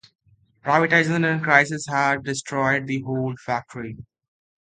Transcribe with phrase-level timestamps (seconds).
[0.65, 3.97] Privatization and crises had destroyed the whole factory.